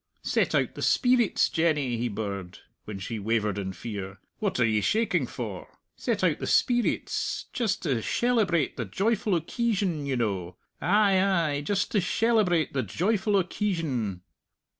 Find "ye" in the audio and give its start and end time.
4.65-4.81, 10.07-10.15